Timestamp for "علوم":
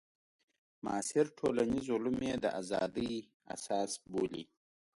1.95-2.17